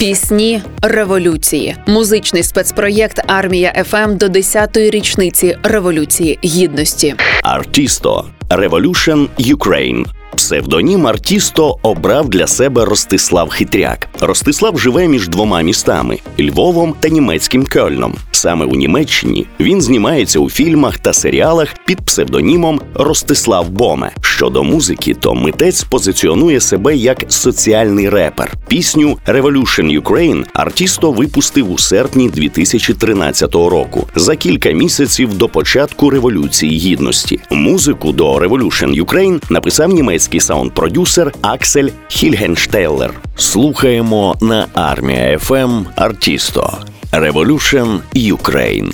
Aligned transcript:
Пісні 0.00 0.62
революції, 0.82 1.76
музичний 1.86 2.42
спецпроєкт 2.42 3.20
Армія 3.26 3.84
ФМ 3.84 4.16
до 4.16 4.26
10-ї 4.26 4.90
річниці 4.90 5.58
революції 5.62 6.38
гідності. 6.44 7.14
Артісто 7.42 8.24
Revolution 8.50 9.28
Ukraine. 9.38 10.06
Псевдонім 10.36 11.06
Артісто 11.06 11.76
обрав 11.82 12.28
для 12.28 12.46
себе 12.46 12.84
Ростислав 12.84 13.48
Хитряк. 13.48 14.08
Ростислав 14.20 14.78
живе 14.78 15.08
між 15.08 15.28
двома 15.28 15.62
містами 15.62 16.18
Львовом 16.40 16.94
та 17.00 17.08
німецьким 17.08 17.64
Кельном. 17.64 18.14
Саме 18.30 18.64
у 18.64 18.74
Німеччині 18.74 19.46
він 19.60 19.82
знімається 19.82 20.38
у 20.38 20.50
фільмах 20.50 20.98
та 20.98 21.12
серіалах 21.12 21.68
під 21.86 22.00
псевдонімом 22.00 22.80
Ростислав 22.94 23.70
Боме. 23.70 24.10
Щодо 24.20 24.64
музики, 24.64 25.14
то 25.14 25.34
митець 25.34 25.84
позиціонує 25.84 26.60
себе 26.60 26.96
як 26.96 27.24
соціальний 27.28 28.08
репер. 28.08 28.52
Пісню 28.68 29.18
Revolution 29.26 30.00
Ukraine 30.00 30.44
Артісто 30.54 31.12
випустив 31.12 31.72
у 31.72 31.78
серпні 31.78 32.28
2013 32.28 33.54
року 33.54 34.06
за 34.14 34.36
кілька 34.36 34.70
місяців 34.70 35.34
до 35.34 35.48
початку 35.48 36.10
революції 36.10 36.78
гідності. 36.78 37.29
Музику 37.50 38.12
до 38.12 38.38
Revolution 38.38 39.04
Ukraine 39.04 39.42
написав 39.50 39.88
німецький 39.90 40.40
саунд-продюсер 40.40 41.32
Аксель 41.42 41.88
Хільгенштейлер. 42.08 43.14
Слухаємо 43.36 44.36
на 44.40 44.66
Армія 44.74 45.38
FM 45.38 45.84
Artisto 45.96 46.78
Revolution 47.12 47.98
Ukraine. 48.14 48.92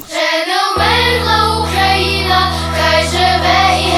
Україна, 1.62 2.50
живе 3.12 3.78
і 3.80 3.96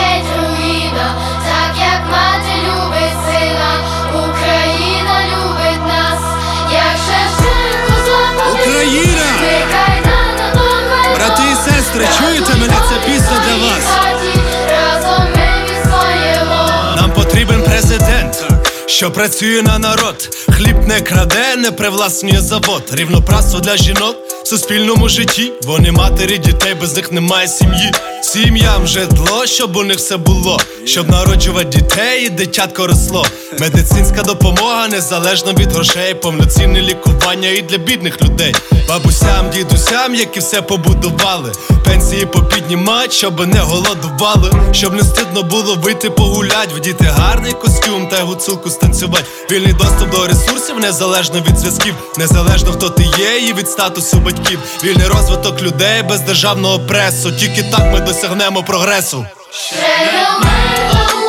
президент, 17.98 18.44
що 18.86 19.10
працює 19.10 19.62
на 19.62 19.78
народ. 19.78 20.28
Хліб 20.50 20.76
не 20.86 21.00
краде, 21.00 21.56
не 21.56 21.70
привласнює 21.70 22.40
завод. 22.40 22.82
Рівноправство 22.92 23.60
для 23.60 23.76
жінок 23.76 24.16
суспільному 24.48 25.08
житті. 25.08 25.52
Вони 25.62 25.92
матері 25.92 26.38
дітей, 26.38 26.74
без 26.80 26.96
них 26.96 27.12
немає 27.12 27.48
сім'ї. 27.48 27.92
Сім'ям 28.22 28.86
житло, 28.86 29.46
щоб 29.46 29.76
у 29.76 29.84
них 29.84 29.96
все 29.96 30.16
було, 30.16 30.60
щоб 30.84 31.10
народжувати 31.10 31.78
дітей 31.78 32.26
і 32.26 32.28
дитятко 32.28 32.86
росло. 32.86 33.26
Медицинська 33.60 34.22
допомога 34.22 34.88
незалежно 34.88 35.52
від 35.52 35.72
грошей, 35.72 36.14
повноцінне 36.14 36.82
лікування 36.82 37.48
і 37.48 37.62
для 37.62 37.78
бідних 37.78 38.22
людей. 38.22 38.54
Бабусям, 38.88 39.50
дідусям, 39.50 40.14
які 40.14 40.40
все 40.40 40.62
побудували. 40.62 41.52
Пенсії 41.84 42.26
попіднімать, 42.26 43.12
щоб 43.12 43.46
не 43.46 43.60
голодували, 43.60 44.52
щоб 44.72 44.94
не 44.94 45.02
стидно 45.02 45.42
було 45.42 45.74
вийти 45.74 46.10
погулять, 46.10 46.72
вдіти 46.76 47.04
гарний 47.04 47.52
костюм 47.52 48.08
та 48.08 48.22
гуцулку 48.22 48.70
станцювать. 48.70 49.24
Вільний 49.50 49.72
доступ 49.72 50.10
до 50.10 50.26
ресурсів, 50.26 50.80
незалежно 50.80 51.40
від 51.48 51.58
зв'язків, 51.58 51.94
незалежно 52.18 52.72
хто 52.72 52.88
ти 52.90 53.02
є, 53.02 53.48
і 53.48 53.52
від 53.52 53.68
статусу 53.68 54.16
батьків. 54.16 54.37
Вільний 54.84 55.06
розвиток 55.06 55.62
людей 55.62 56.02
без 56.02 56.20
державного 56.20 56.78
пресу. 56.80 57.32
Тільки 57.32 57.62
так 57.62 57.92
ми 57.92 58.00
досягнемо 58.00 58.62
прогресу. 58.62 59.26
Ще 59.50 59.76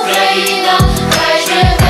Україна, 0.04 0.80
хай 1.12 1.89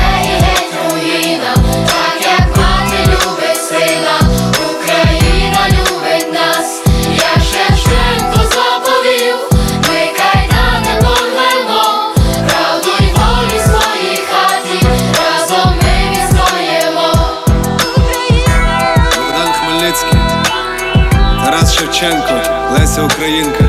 Шевченко, 22.00 22.42
Леся 22.72 23.02
Українка. 23.02 23.64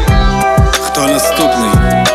Хто 0.81 1.01
наступний? 1.01 2.05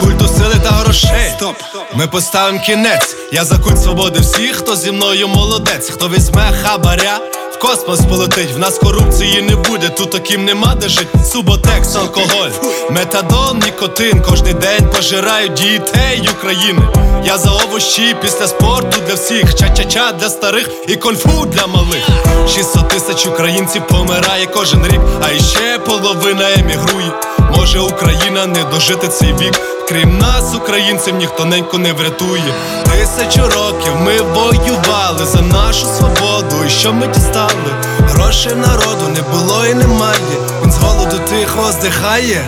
Культу 0.00 0.28
сили 0.28 0.54
та 0.64 0.70
грошей. 0.70 1.32
Стоп! 1.36 1.56
Ми 1.94 2.06
поставимо 2.06 2.60
кінець. 2.60 3.16
Я 3.32 3.44
за 3.44 3.58
культ 3.58 3.82
свободи 3.82 4.20
всіх, 4.20 4.56
хто 4.56 4.76
зі 4.76 4.92
мною 4.92 5.28
молодець, 5.28 5.90
хто 5.90 6.08
візьме 6.08 6.52
хабаря. 6.62 7.18
Космос 7.60 8.00
полетить, 8.00 8.52
в 8.54 8.58
нас 8.58 8.78
корупції 8.78 9.42
не 9.42 9.56
буде, 9.56 9.88
тут 9.88 10.10
таким 10.10 10.44
нема 10.44 10.74
де 10.74 10.88
жить. 10.88 11.08
Суботекс, 11.32 11.96
алкоголь, 11.96 12.50
метадон, 12.90 13.58
нікотин. 13.64 14.22
Кожний 14.22 14.54
день 14.54 14.90
пожирають 14.96 15.54
дітей 15.54 16.28
України. 16.38 16.82
Я 17.24 17.38
за 17.38 17.50
овощі 17.50 18.16
після 18.22 18.46
спорту 18.46 18.98
для 19.08 19.14
всіх. 19.14 19.54
Ча-ча-ча 19.54 20.12
для 20.18 20.28
старих 20.28 20.70
і 20.88 20.96
конфу 20.96 21.46
для 21.46 21.66
малих. 21.66 22.08
600 22.48 22.88
тисяч 22.88 23.26
українців 23.26 23.82
помирає 23.88 24.46
кожен 24.46 24.86
рік, 24.86 25.00
а 25.22 25.32
іще 25.32 25.78
половина 25.78 26.52
емігрує 26.52 27.12
Може 27.56 27.80
Україна 27.80 28.46
не 28.46 28.64
дожити 28.64 29.08
цей 29.08 29.32
вік 29.32 29.60
Крім 29.88 30.18
нас, 30.18 30.54
українців, 30.54 31.14
ніхто 31.14 31.44
ненько 31.44 31.78
не 31.78 31.92
врятує. 31.92 32.54
Тисячу 32.84 33.42
років 33.42 33.92
ми 34.00 34.20
воювали 34.20 35.24
за 35.24 35.40
нашу 35.40 35.86
свободу. 35.86 36.64
І 36.66 36.70
що 36.70 36.92
ми 36.92 37.06
дістали? 37.06 37.72
Грошей 37.98 38.54
народу 38.54 39.08
не 39.08 39.22
було 39.22 39.66
і 39.66 39.74
немає. 39.74 40.18
Він 40.62 40.72
з 40.72 40.78
голоду 40.78 41.18
тихо 41.28 41.72
здихає. 41.72 42.44